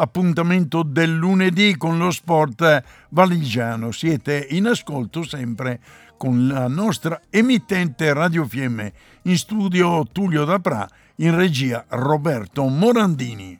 appuntamento 0.00 0.82
del 0.82 1.14
lunedì 1.14 1.76
con 1.76 1.98
lo 1.98 2.10
sport 2.10 2.82
valigiano. 3.10 3.92
Siete 3.92 4.46
in 4.50 4.66
ascolto 4.66 5.22
sempre 5.22 5.80
con 6.16 6.48
la 6.48 6.66
nostra 6.68 7.20
emittente 7.28 8.12
Radio 8.12 8.46
Fiemme. 8.46 8.92
In 9.22 9.36
studio 9.36 10.06
Tullio 10.10 10.44
Dapra, 10.44 10.88
in 11.16 11.34
regia 11.34 11.84
Roberto 11.88 12.66
Morandini. 12.66 13.58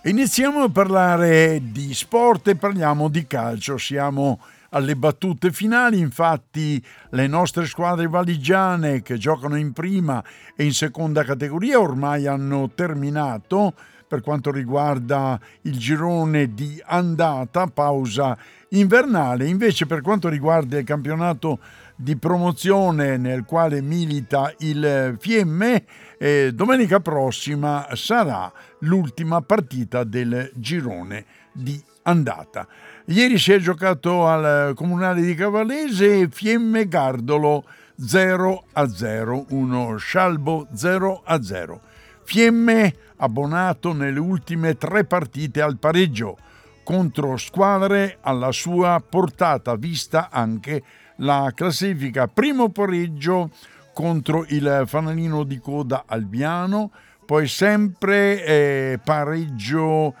Iniziamo 0.00 0.62
a 0.62 0.68
parlare 0.68 1.60
di 1.60 1.92
sport 1.92 2.46
e 2.46 2.54
parliamo 2.54 3.08
di 3.08 3.26
calcio. 3.26 3.76
Siamo 3.78 4.38
alle 4.70 4.94
battute 4.94 5.50
finali, 5.50 5.98
infatti 5.98 6.80
le 7.10 7.26
nostre 7.26 7.66
squadre 7.66 8.06
valigiane 8.06 9.02
che 9.02 9.18
giocano 9.18 9.56
in 9.56 9.72
prima 9.72 10.22
e 10.54 10.62
in 10.62 10.72
seconda 10.72 11.24
categoria 11.24 11.80
ormai 11.80 12.28
hanno 12.28 12.70
terminato 12.76 13.74
per 14.06 14.20
quanto 14.22 14.52
riguarda 14.52 15.38
il 15.62 15.76
girone 15.76 16.54
di 16.54 16.80
andata, 16.86 17.66
pausa 17.66 18.38
invernale. 18.70 19.48
Invece 19.48 19.86
per 19.86 20.00
quanto 20.00 20.28
riguarda 20.28 20.78
il 20.78 20.84
campionato 20.84 21.58
di 22.00 22.16
promozione 22.16 23.16
nel 23.16 23.44
quale 23.44 23.82
milita 23.82 24.54
il 24.58 25.16
Fiemme, 25.18 25.84
eh, 26.16 26.52
domenica 26.54 27.00
prossima 27.00 27.88
sarà 27.94 28.52
l'ultima 28.80 29.40
partita 29.42 30.04
del 30.04 30.48
girone 30.54 31.24
di 31.52 31.82
andata. 32.02 32.68
Ieri 33.06 33.36
si 33.36 33.52
è 33.52 33.58
giocato 33.58 34.28
al 34.28 34.74
Comunale 34.76 35.22
di 35.22 35.34
Cavallese 35.34 36.28
Fiemme 36.28 36.86
Gardolo 36.86 37.64
0 37.96 38.64
a 38.74 38.88
0, 38.88 39.46
uno 39.50 39.96
scialbo 39.96 40.68
0 40.72 41.22
a 41.24 41.42
0. 41.42 41.80
Fiemme 42.22 42.94
abbonato 43.16 43.92
nelle 43.92 44.20
ultime 44.20 44.76
tre 44.76 45.04
partite 45.04 45.60
al 45.60 45.78
pareggio 45.78 46.38
contro 46.84 47.36
squadre 47.36 48.18
alla 48.20 48.52
sua 48.52 49.02
portata, 49.06 49.74
vista 49.74 50.28
anche 50.30 50.82
la 51.18 51.52
classifica. 51.54 52.26
Primo 52.26 52.70
pareggio 52.70 53.50
contro 53.92 54.44
il 54.48 54.84
fanalino 54.86 55.44
di 55.44 55.58
coda 55.58 56.04
Albiano, 56.06 56.90
poi 57.24 57.48
sempre 57.48 58.44
eh, 58.44 59.00
pareggio 59.02 60.14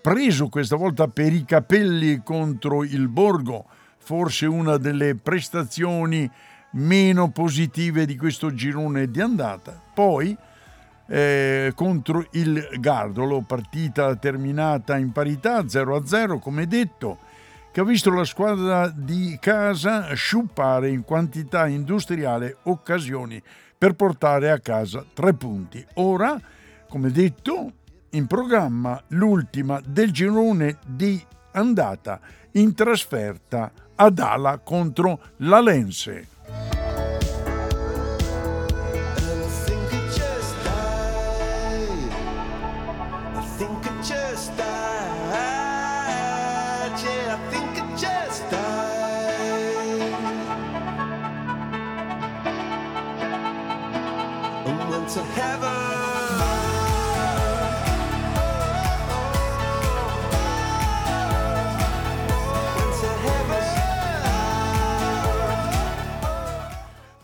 preso 0.00 0.48
questa 0.48 0.76
volta 0.76 1.08
per 1.08 1.32
i 1.32 1.44
capelli 1.44 2.22
contro 2.22 2.84
il 2.84 3.08
Borgo, 3.08 3.64
forse 3.98 4.46
una 4.46 4.76
delle 4.76 5.14
prestazioni 5.16 6.30
meno 6.72 7.30
positive 7.30 8.06
di 8.06 8.16
questo 8.16 8.54
girone 8.54 9.10
di 9.10 9.20
andata. 9.20 9.80
Poi 9.92 10.36
eh, 11.08 11.72
contro 11.74 12.26
il 12.32 12.68
Gardolo, 12.78 13.40
partita 13.42 14.14
terminata 14.16 14.96
in 14.96 15.10
parità 15.10 15.60
0-0 15.62 16.38
come 16.38 16.66
detto, 16.66 17.18
che 17.70 17.80
ha 17.80 17.84
visto 17.84 18.10
la 18.10 18.24
squadra 18.24 18.88
di 18.88 19.36
casa 19.40 20.14
sciupare 20.14 20.88
in 20.88 21.04
quantità 21.04 21.66
industriale 21.66 22.56
occasioni 22.64 23.40
per 23.76 23.94
portare 23.94 24.50
a 24.50 24.58
casa 24.58 25.04
tre 25.12 25.34
punti. 25.34 25.84
Ora, 25.94 26.40
come 26.88 27.10
detto, 27.10 27.72
in 28.10 28.26
programma 28.26 29.00
l'ultima 29.08 29.80
del 29.84 30.10
girone 30.10 30.78
di 30.86 31.22
andata 31.52 32.20
in 32.52 32.74
trasferta 32.74 33.70
ad 33.94 34.18
Ala 34.18 34.58
contro 34.58 35.20
la 35.38 35.60
Lense. 35.60 36.28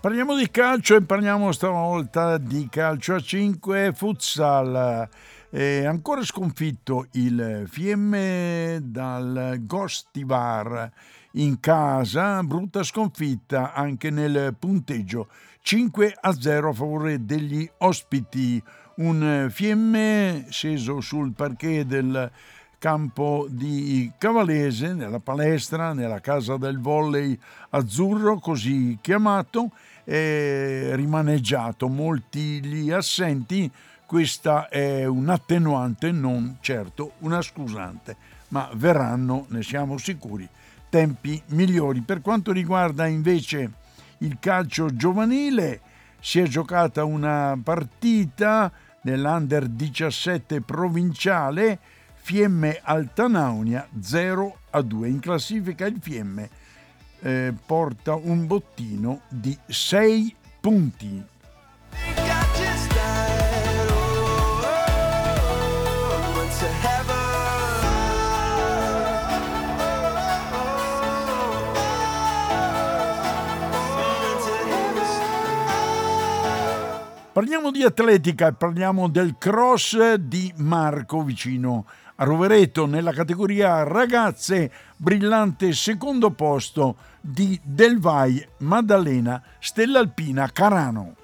Parliamo 0.04 0.36
di 0.36 0.50
calcio 0.50 0.96
e 0.96 1.02
parliamo 1.02 1.50
stavolta 1.50 2.36
di 2.36 2.68
calcio 2.70 3.14
a 3.14 3.20
5 3.20 3.92
futsal. 3.94 5.08
È 5.48 5.84
ancora 5.86 6.22
sconfitto 6.22 7.06
il 7.12 7.64
Fiemme 7.66 8.80
dal 8.82 9.60
Gostivar 9.60 10.92
in 11.32 11.58
casa, 11.58 12.42
brutta 12.42 12.82
sconfitta 12.82 13.72
anche 13.72 14.10
nel 14.10 14.54
punteggio 14.58 15.28
5 15.62 16.14
a 16.20 16.38
0 16.38 16.68
a 16.68 16.74
favore 16.74 17.24
degli 17.24 17.66
ospiti. 17.78 18.62
Un 18.96 19.48
Fiemme 19.50 20.44
sceso 20.50 21.00
sul 21.00 21.32
parquet 21.32 21.86
del 21.86 22.30
campo 22.84 23.46
di 23.48 24.12
Cavalese, 24.18 24.92
nella 24.92 25.18
palestra, 25.18 25.94
nella 25.94 26.20
casa 26.20 26.58
del 26.58 26.78
volley 26.78 27.34
azzurro, 27.70 28.38
così 28.38 28.98
chiamato, 29.00 29.70
è 30.04 30.90
rimaneggiato, 30.92 31.88
molti 31.88 32.62
gli 32.62 32.90
assenti, 32.90 33.70
questa 34.04 34.68
è 34.68 35.06
un 35.06 35.30
attenuante, 35.30 36.12
non 36.12 36.58
certo 36.60 37.12
una 37.20 37.40
scusante, 37.40 38.16
ma 38.48 38.68
verranno, 38.74 39.46
ne 39.48 39.62
siamo 39.62 39.96
sicuri, 39.96 40.46
tempi 40.90 41.40
migliori. 41.46 42.02
Per 42.02 42.20
quanto 42.20 42.52
riguarda 42.52 43.06
invece 43.06 43.70
il 44.18 44.36
calcio 44.38 44.94
giovanile, 44.94 45.80
si 46.20 46.38
è 46.38 46.46
giocata 46.46 47.02
una 47.04 47.58
partita 47.64 48.70
nell'Under 49.04 49.68
17 49.68 50.60
provinciale, 50.60 51.78
Fiemme 52.24 52.80
Altanaunia 52.82 53.86
0 54.00 54.56
a 54.70 54.80
2. 54.80 55.08
In 55.08 55.20
classifica 55.20 55.84
il 55.84 55.98
Fiemme 56.00 56.48
eh, 57.20 57.52
porta 57.66 58.14
un 58.14 58.46
bottino 58.46 59.20
di 59.28 59.54
6 59.66 60.34
punti. 60.58 61.22
Parliamo 77.34 77.70
di 77.70 77.82
atletica 77.82 78.46
e 78.46 78.54
parliamo 78.54 79.08
del 79.08 79.34
cross 79.36 80.14
di 80.14 80.54
Marco 80.56 81.22
vicino 81.22 81.84
a 82.16 82.24
Rovereto 82.24 82.86
nella 82.86 83.12
categoria 83.12 83.82
ragazze, 83.82 84.70
brillante 84.96 85.72
secondo 85.72 86.30
posto 86.30 86.96
di 87.20 87.58
Delvai 87.62 88.46
Maddalena 88.58 89.42
Stella 89.58 89.98
Alpina 89.98 90.48
Carano. 90.52 91.16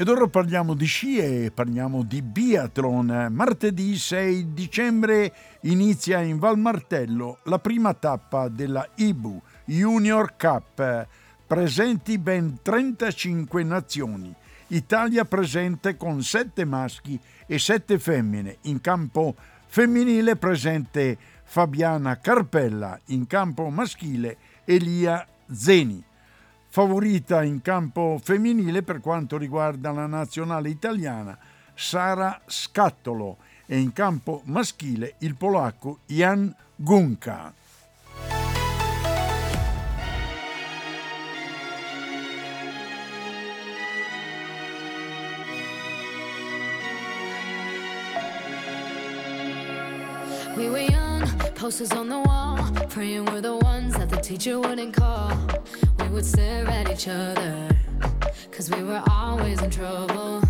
Ed 0.00 0.08
ora 0.08 0.28
parliamo 0.28 0.74
di 0.74 0.86
sci 0.86 1.18
e 1.18 1.50
parliamo 1.52 2.04
di 2.04 2.22
biathlon. 2.22 3.26
Martedì 3.32 3.98
6 3.98 4.54
dicembre 4.54 5.32
inizia 5.62 6.20
in 6.20 6.38
Val 6.38 6.56
Martello 6.56 7.38
la 7.46 7.58
prima 7.58 7.92
tappa 7.94 8.46
della 8.46 8.88
IBU 8.94 9.42
Junior 9.64 10.36
Cup. 10.36 11.08
Presenti 11.44 12.16
ben 12.16 12.60
35 12.62 13.64
nazioni. 13.64 14.32
Italia 14.68 15.24
presente 15.24 15.96
con 15.96 16.22
7 16.22 16.64
maschi 16.64 17.18
e 17.44 17.58
7 17.58 17.98
femmine. 17.98 18.58
In 18.62 18.80
campo 18.80 19.34
femminile 19.66 20.36
presente 20.36 21.18
Fabiana 21.42 22.20
Carpella, 22.20 23.00
in 23.06 23.26
campo 23.26 23.68
maschile 23.68 24.36
Elia 24.64 25.26
Zeni 25.50 26.04
favorita 26.68 27.42
in 27.42 27.62
campo 27.62 28.20
femminile 28.22 28.82
per 28.82 29.00
quanto 29.00 29.36
riguarda 29.36 29.90
la 29.90 30.06
nazionale 30.06 30.68
italiana 30.68 31.36
Sara 31.74 32.40
Scattolo 32.46 33.38
e 33.66 33.78
in 33.78 33.92
campo 33.92 34.42
maschile 34.44 35.14
il 35.18 35.34
polacco 35.34 36.00
Jan 36.06 36.54
Gunka. 36.74 37.52
We 50.56 50.97
posters 51.58 51.90
on 51.90 52.08
the 52.08 52.20
wall, 52.20 52.56
praying 52.88 53.24
we're 53.26 53.40
the 53.40 53.56
ones 53.56 53.92
that 53.94 54.08
the 54.08 54.16
teacher 54.16 54.60
wouldn't 54.60 54.94
call. 54.94 55.32
we 55.98 56.08
would 56.08 56.24
stare 56.24 56.64
at 56.68 56.88
each 56.88 57.08
other. 57.08 57.68
Cause 58.52 58.70
we 58.70 58.84
were 58.84 59.02
always 59.10 59.60
in 59.60 59.68
trouble. 59.68 60.40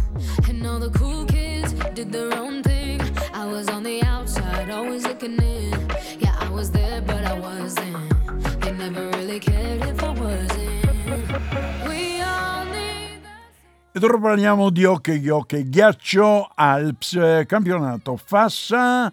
And 0.46 0.66
all 0.66 0.78
the 0.78 0.90
cool 0.90 1.24
kids 1.24 1.72
did 1.94 2.12
their 2.12 2.34
own 2.36 2.62
thing. 2.62 3.00
I 3.32 3.46
was 3.46 3.68
on 3.70 3.84
the 3.84 4.02
outside, 4.02 4.68
always 4.68 5.04
looking 5.04 5.38
in. 5.40 5.72
Yeah, 6.20 6.36
I 6.38 6.50
was 6.50 6.70
there, 6.70 7.00
but 7.00 7.24
I 7.24 7.38
wasn't. 7.40 8.60
They 8.60 8.72
never 8.72 9.08
really 9.16 9.40
cared 9.40 9.80
if 9.86 10.02
I 10.02 10.10
wasn't. 10.10 11.88
We 11.88 12.20
all 12.20 12.66
need 12.66 13.22
ed 13.92 14.04
ora 14.04 14.20
parliamo 14.20 14.68
di 14.68 14.84
hockey, 14.84 15.26
hockey, 15.26 15.70
ghiaccio 15.70 16.50
Alps, 16.54 17.14
eh, 17.14 17.46
campionato 17.46 18.16
Fassa 18.16 19.10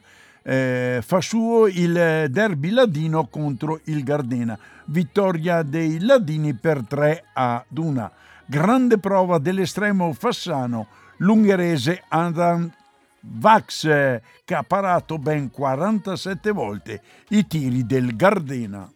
eh, 0.48 1.00
fa 1.04 1.22
suo 1.22 1.66
il 1.66 2.28
derby 2.30 2.70
ladino 2.70 3.25
contro 3.25 3.80
il 3.86 4.04
Gardena. 4.04 4.58
Vittoria 4.86 5.64
dei 5.64 6.00
ladini 6.00 6.54
per 6.54 6.84
3 6.88 7.24
ad 7.34 7.75
1. 7.75 8.12
Grande 8.46 9.00
prova 9.00 9.40
dell'estremo 9.40 10.14
fassano, 10.14 10.86
l'ungherese 11.18 12.04
Adam 12.10 12.72
Vax, 13.22 13.82
che 14.46 14.54
ha 14.54 14.62
parato 14.62 15.18
ben 15.18 15.50
47 15.50 16.52
volte 16.52 17.02
i 17.30 17.48
tiri 17.48 17.86
del 17.86 18.16
Gardena. 18.16 18.92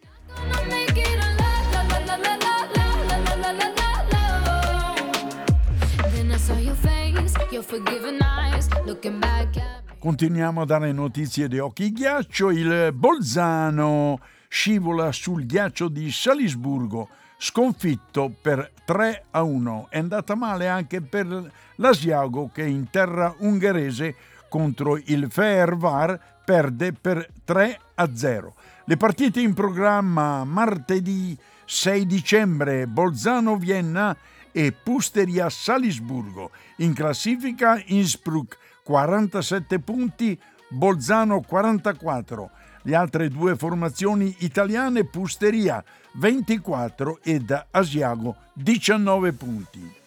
Forgiving 7.62 8.18
eyes 8.20 8.68
looking 8.84 9.20
back 9.20 9.56
at 9.58 9.89
Continuiamo 10.00 10.62
a 10.62 10.64
dare 10.64 10.92
notizie 10.92 11.46
di 11.46 11.58
occhi 11.58 11.92
ghiaccio. 11.92 12.48
Il 12.48 12.90
Bolzano 12.94 14.18
scivola 14.48 15.12
sul 15.12 15.44
ghiaccio 15.44 15.88
di 15.88 16.10
Salisburgo, 16.10 17.10
sconfitto 17.36 18.32
per 18.40 18.72
3 18.86 19.24
a 19.32 19.42
1. 19.42 19.88
È 19.90 19.98
andata 19.98 20.34
male 20.34 20.68
anche 20.68 21.02
per 21.02 21.52
l'Asiago 21.74 22.48
che 22.50 22.64
in 22.64 22.88
terra 22.88 23.34
ungherese 23.40 24.14
contro 24.48 24.96
il 24.96 25.26
Fehervar 25.28 26.18
perde 26.46 26.94
per 26.94 27.28
3 27.44 27.80
a 27.96 28.16
0. 28.16 28.54
Le 28.86 28.96
partite 28.96 29.42
in 29.42 29.52
programma 29.52 30.44
martedì 30.44 31.36
6 31.66 32.06
dicembre 32.06 32.86
Bolzano-Vienna 32.86 34.16
e 34.50 34.72
Pusteria 34.72 35.50
Salisburgo. 35.50 36.52
In 36.76 36.94
classifica 36.94 37.78
Innsbruck 37.84 38.56
47 38.90 39.78
punti, 39.78 40.36
Bolzano 40.68 41.42
44. 41.42 42.50
Le 42.82 42.96
altre 42.96 43.28
due 43.28 43.54
formazioni 43.54 44.34
italiane 44.38 45.04
Pusteria 45.04 45.84
24 46.14 47.20
ed 47.22 47.66
Asiago 47.70 48.34
19 48.54 49.32
punti. 49.32 49.99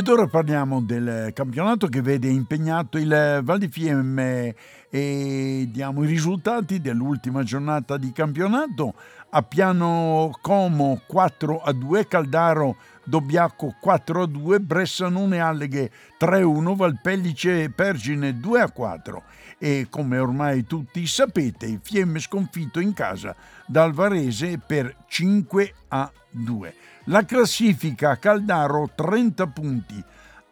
Ed 0.00 0.08
ora 0.08 0.26
parliamo 0.26 0.80
del 0.80 1.30
campionato 1.34 1.86
che 1.86 2.00
vede 2.00 2.26
impegnato 2.26 2.96
il 2.96 3.40
Val 3.42 3.58
di 3.58 3.68
Fiemme 3.68 4.54
e 4.88 5.68
diamo 5.70 6.04
i 6.04 6.06
risultati 6.06 6.80
dell'ultima 6.80 7.42
giornata 7.42 7.98
di 7.98 8.10
campionato. 8.10 8.94
A 9.28 9.42
Piano 9.42 10.30
Como 10.40 11.02
4 11.06 11.60
a 11.60 11.72
2, 11.72 12.08
Caldaro 12.08 12.76
Dobbiaco 13.04 13.76
4 13.78 14.22
a 14.22 14.26
2, 14.26 14.60
Bressanone 14.60 15.38
Alleghe 15.38 15.90
3 16.16 16.40
a 16.40 16.46
1, 16.46 16.74
Valpellice 16.74 17.68
Pergine 17.68 18.40
2 18.40 18.58
a 18.58 18.70
4 18.70 19.22
e 19.62 19.88
come 19.90 20.16
ormai 20.16 20.64
tutti 20.64 21.06
sapete 21.06 21.78
Fiemme 21.82 22.18
sconfitto 22.18 22.80
in 22.80 22.94
casa 22.94 23.36
dal 23.66 23.92
Varese 23.92 24.56
per 24.56 25.04
5 25.06 25.74
a 25.88 26.10
2. 26.30 26.74
La 27.04 27.26
classifica 27.26 28.18
Caldaro 28.18 28.90
30 28.94 29.46
punti, 29.48 30.02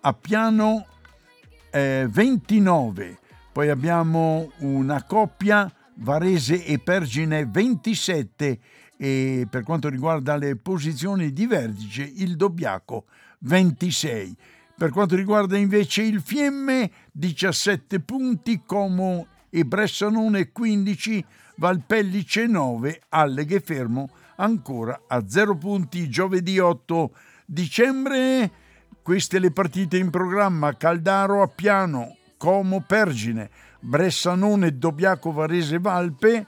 a 0.02 0.12
piano 0.12 0.86
eh, 1.70 2.06
29, 2.06 3.18
poi 3.50 3.70
abbiamo 3.70 4.52
una 4.58 5.02
coppia 5.04 5.72
Varese 5.94 6.64
e 6.66 6.78
Pergine 6.78 7.46
27 7.46 8.58
e 8.98 9.46
per 9.48 9.62
quanto 9.62 9.88
riguarda 9.88 10.36
le 10.36 10.56
posizioni 10.56 11.32
di 11.32 11.46
vertice 11.46 12.02
il 12.02 12.36
Dobbiaco 12.36 13.04
26. 13.40 14.36
Per 14.78 14.90
quanto 14.90 15.16
riguarda 15.16 15.56
invece 15.56 16.02
il 16.02 16.20
Fiemme 16.20 16.88
17 17.10 17.98
punti, 17.98 18.62
Como 18.64 19.26
e 19.50 19.64
Bressanone 19.64 20.52
15, 20.52 21.24
Valpellice 21.56 22.46
9, 22.46 23.02
Alleghe 23.08 23.58
Fermo 23.58 24.08
ancora 24.36 25.00
a 25.08 25.26
0 25.26 25.56
punti 25.56 26.08
giovedì 26.08 26.60
8 26.60 27.10
dicembre. 27.44 28.52
Queste 29.02 29.40
le 29.40 29.50
partite 29.50 29.98
in 29.98 30.10
programma: 30.10 30.76
Caldaro 30.76 31.42
a 31.42 31.48
Piano, 31.48 32.16
Como 32.36 32.80
Pergine, 32.80 33.50
Bressanone 33.80 34.78
Dobbiaco 34.78 35.32
Varese 35.32 35.80
Valpe 35.80 36.46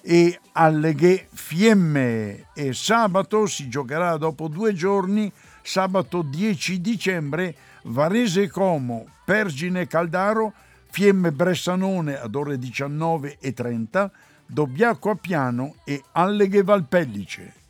e 0.00 0.38
Alleghe 0.52 1.26
Fiemme. 1.32 2.46
E 2.54 2.72
sabato 2.74 3.46
si 3.46 3.68
giocherà 3.68 4.16
dopo 4.18 4.46
due 4.46 4.72
giorni, 4.72 5.32
sabato 5.62 6.22
10 6.22 6.80
dicembre, 6.80 7.56
Varese 7.84 8.48
Como, 8.48 9.06
Pergine 9.24 9.86
Caldaro, 9.86 10.52
Fiemme 10.90 11.32
Bressanone 11.32 12.18
ad 12.18 12.34
ore 12.34 12.56
19.30 12.56 14.10
Dobbiaco 14.46 15.10
a 15.10 15.14
Piano 15.14 15.76
e 15.84 16.02
Alleghe 16.12 16.62
Valpellice. 16.62 17.60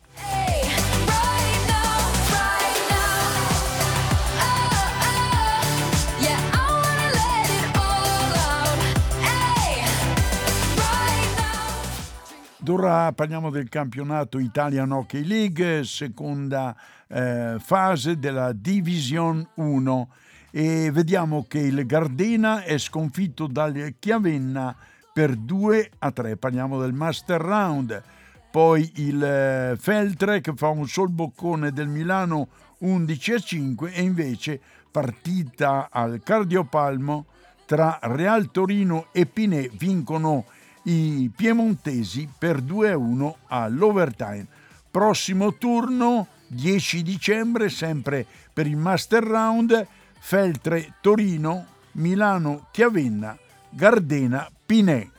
Ora 12.65 13.13
parliamo 13.13 13.49
del 13.49 13.69
campionato 13.69 14.39
Italian 14.39 14.91
Hockey 14.91 15.23
League, 15.23 15.85
seconda 15.85 16.75
eh, 17.13 17.55
fase 17.59 18.17
della 18.17 18.51
Division 18.53 19.47
1 19.55 20.09
e 20.49 20.91
vediamo 20.91 21.45
che 21.47 21.59
il 21.59 21.85
Gardena 21.85 22.63
è 22.63 22.77
sconfitto 22.77 23.47
dal 23.47 23.95
Chiavenna 23.99 24.75
per 25.13 25.35
2 25.35 25.91
a 25.99 26.11
3. 26.11 26.37
Parliamo 26.37 26.79
del 26.79 26.93
Master 26.93 27.39
Round. 27.39 28.03
Poi 28.51 28.91
il 28.95 29.23
eh, 29.23 29.75
Feltre 29.79 30.41
che 30.41 30.53
fa 30.55 30.67
un 30.69 30.87
sol 30.87 31.09
boccone 31.09 31.71
del 31.71 31.87
Milano 31.87 32.49
11 32.79 33.31
a 33.33 33.39
5 33.39 33.93
e 33.93 34.01
invece 34.01 34.59
partita 34.91 35.89
al 35.91 36.21
cardiopalmo 36.23 37.25
tra 37.65 37.97
Real 38.03 38.51
Torino 38.51 39.07
e 39.11 39.25
Pinè 39.25 39.69
vincono 39.69 40.45
i 40.83 41.31
piemontesi 41.35 42.29
per 42.37 42.61
2 42.61 42.91
a 42.91 42.97
1 42.97 43.37
all'overtime. 43.47 44.45
Prossimo 44.91 45.55
turno 45.55 46.27
10 46.53 47.03
dicembre 47.03 47.69
sempre 47.69 48.25
per 48.53 48.67
il 48.67 48.77
Master 48.77 49.23
Round 49.23 49.87
Feltre 50.19 50.95
Torino, 51.01 51.65
Milano 51.93 52.67
Chiavenna, 52.71 53.37
Gardena 53.69 54.49
Pinet. 54.65 55.11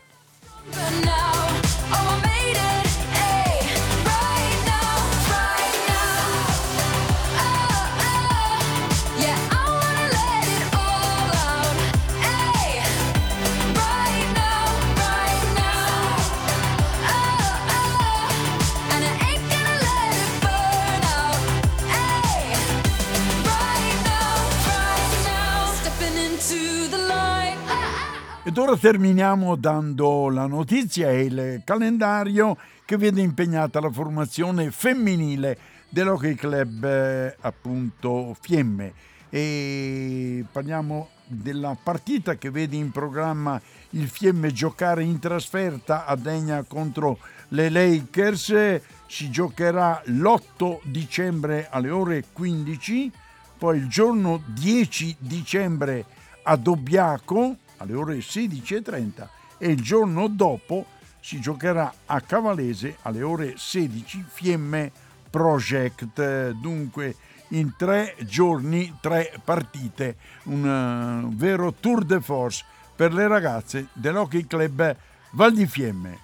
Ed 28.75 28.81
ora 28.81 28.90
terminiamo 28.90 29.54
dando 29.54 30.28
la 30.28 30.47
notizia 30.47 31.09
e 31.09 31.23
il 31.23 31.62
calendario 31.64 32.57
che 32.85 32.97
vede 32.97 33.21
impegnata 33.21 33.78
la 33.78 33.88
formazione 33.88 34.73
femminile 34.73 35.57
dell'Hockey 35.88 36.35
Club 36.35 36.85
eh, 36.85 37.37
appunto 37.40 38.37
Fiemme. 38.40 38.93
E 39.31 40.45
parliamo 40.50 41.11
della 41.25 41.76
partita 41.81 42.35
che 42.35 42.50
vede 42.50 42.75
in 42.75 42.90
programma 42.90 43.61
il 43.90 44.09
Fiemme 44.09 44.50
giocare 44.50 45.04
in 45.04 45.21
trasferta 45.21 46.04
a 46.04 46.16
Degna 46.16 46.64
contro 46.64 47.19
le 47.50 47.71
Lakers. 47.71 48.81
Si 49.07 49.31
giocherà 49.31 50.02
l'8 50.07 50.81
dicembre 50.83 51.69
alle 51.71 51.90
ore 51.90 52.25
15 52.33 53.12
poi 53.57 53.78
il 53.78 53.87
giorno 53.87 54.43
10 54.47 55.16
dicembre 55.21 56.04
a 56.43 56.57
Dobbiaco 56.57 57.59
alle 57.78 57.95
ore 57.95 58.16
16.30 58.19 59.28
e 59.59 59.69
il 59.69 59.81
giorno 59.81 60.28
dopo 60.28 60.87
si 61.21 61.40
giocherà 61.40 61.93
a 62.07 62.21
Cavalese 62.21 62.99
alle 63.02 63.23
ore 63.23 63.54
16 63.57 64.25
Fiemme 64.28 64.93
Project. 65.31 66.50
Dunque 66.52 67.16
in 67.49 67.75
tre 67.76 68.14
giorni, 68.21 68.97
tre 69.00 69.33
partite, 69.43 70.16
un 70.45 71.25
uh, 71.25 71.35
vero 71.35 71.73
tour 71.73 72.04
de 72.04 72.21
force 72.21 72.64
per 72.95 73.12
le 73.12 73.26
ragazze 73.26 73.88
dell'Hockey 73.93 74.47
Club 74.47 74.97
Val 75.33 75.52
di 75.52 75.66
Fiemme. 75.66 76.24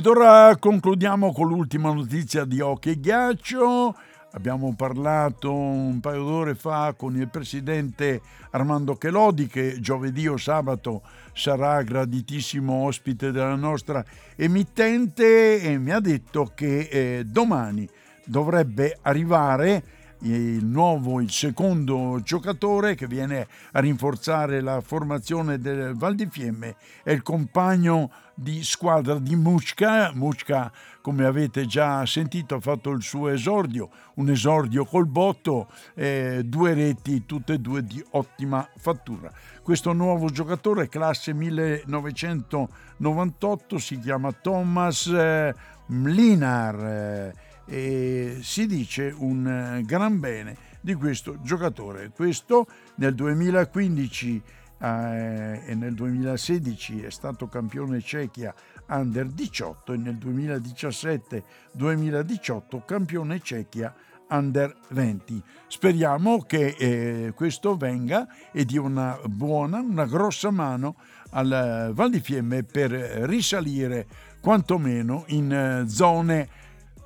Ed 0.00 0.06
ora 0.06 0.56
concludiamo 0.56 1.30
con 1.30 1.48
l'ultima 1.48 1.92
notizia 1.92 2.46
di 2.46 2.58
Hockey 2.58 2.98
Ghiaccio. 2.98 3.94
Abbiamo 4.32 4.72
parlato 4.74 5.52
un 5.52 6.00
paio 6.00 6.24
d'ore 6.24 6.54
fa 6.54 6.94
con 6.96 7.16
il 7.16 7.28
presidente 7.28 8.22
Armando 8.52 8.94
Chelodi 8.94 9.46
che 9.46 9.78
giovedì 9.78 10.26
o 10.26 10.38
sabato 10.38 11.02
sarà 11.34 11.82
graditissimo 11.82 12.86
ospite 12.86 13.30
della 13.30 13.56
nostra 13.56 14.02
emittente 14.36 15.60
e 15.60 15.76
mi 15.76 15.90
ha 15.90 16.00
detto 16.00 16.50
che 16.54 16.88
eh, 16.90 17.24
domani 17.26 17.86
dovrebbe 18.24 18.96
arrivare 19.02 19.82
il 20.22 20.64
nuovo, 20.64 21.20
il 21.20 21.30
secondo 21.30 22.18
giocatore 22.22 22.94
che 22.94 23.06
viene 23.06 23.46
a 23.72 23.80
rinforzare 23.80 24.60
la 24.60 24.80
formazione 24.80 25.58
del 25.58 25.96
Val 25.96 26.14
di 26.14 26.28
Fiemme 26.30 26.76
è 27.02 27.10
il 27.12 27.22
compagno 27.22 28.10
di 28.34 28.62
squadra 28.64 29.18
di 29.18 29.34
Mucca. 29.36 30.12
Mucca, 30.14 30.70
come 31.00 31.24
avete 31.24 31.64
già 31.66 32.04
sentito, 32.06 32.56
ha 32.56 32.60
fatto 32.60 32.90
il 32.90 33.02
suo 33.02 33.28
esordio, 33.28 33.88
un 34.14 34.28
esordio 34.28 34.84
col 34.84 35.06
botto, 35.06 35.68
eh, 35.94 36.42
due 36.44 36.74
reti, 36.74 37.24
tutte 37.24 37.52
e 37.54 37.58
due 37.58 37.84
di 37.84 38.04
ottima 38.10 38.68
fattura. 38.76 39.32
Questo 39.62 39.92
nuovo 39.92 40.28
giocatore, 40.28 40.88
classe 40.88 41.32
1998, 41.32 43.78
si 43.78 43.96
chiama 43.98 44.32
Thomas 44.32 45.06
eh, 45.06 45.54
Mlinar. 45.86 46.84
Eh, 46.84 47.48
e 47.70 48.38
si 48.42 48.66
dice 48.66 49.14
un 49.16 49.46
eh, 49.46 49.82
gran 49.84 50.18
bene 50.18 50.56
di 50.80 50.94
questo 50.94 51.40
giocatore. 51.40 52.10
Questo 52.12 52.66
nel 52.96 53.14
2015 53.14 54.42
eh, 54.80 55.62
e 55.64 55.74
nel 55.76 55.94
2016 55.94 57.02
è 57.02 57.10
stato 57.10 57.46
campione 57.46 58.00
Cechia 58.00 58.52
under 58.88 59.28
18 59.28 59.92
e 59.92 59.96
nel 59.98 60.16
2017-2018 60.16 62.84
campione 62.84 63.40
Cechia 63.40 63.94
under 64.30 64.74
20. 64.88 65.40
Speriamo 65.68 66.40
che 66.40 66.74
eh, 66.76 67.32
questo 67.36 67.76
venga 67.76 68.26
e 68.50 68.64
dia 68.64 68.82
una 68.82 69.16
buona, 69.26 69.78
una 69.78 70.06
grossa 70.06 70.50
mano 70.50 70.96
al 71.30 71.92
Val 71.94 72.10
di 72.10 72.18
Fiemme 72.18 72.64
per 72.64 72.90
risalire 72.90 74.08
quantomeno 74.40 75.22
in 75.28 75.52
eh, 75.52 75.88
zone 75.88 76.48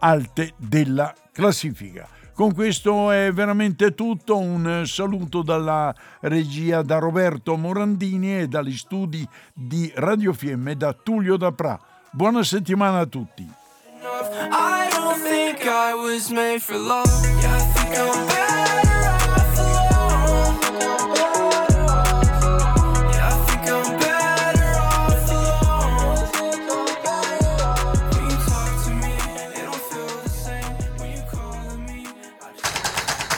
alte 0.05 0.53
della 0.59 1.15
classifica. 1.33 2.07
Con 2.35 2.53
questo 2.53 3.11
è 3.11 3.33
veramente 3.33 3.95
tutto, 3.95 4.39
un 4.39 4.83
saluto 4.87 5.43
dalla 5.43 5.95
regia 6.21 6.83
da 6.83 6.99
Roberto 6.99 7.57
Morandini 7.57 8.41
e 8.41 8.49
dagli 8.49 8.77
studi 8.77 9.27
di 9.53 9.91
Radio 9.95 10.33
Fiemme 10.33 10.77
da 10.77 10.93
Tullio 10.93 11.37
Dapra. 11.37 11.79
Buona 12.11 12.43
settimana 12.43 12.99
a 12.99 13.07
tutti. 13.07 13.43
I 13.43 14.89
don't 14.91 15.23
think 15.23 15.65
I 15.65 15.95
was 15.95 16.29
made 16.29 16.61
for 16.61 16.77
love. 16.77 17.09
Yeah, 17.41 17.57
I 17.57 17.61
think 17.73 17.97
I'm 17.97 19.04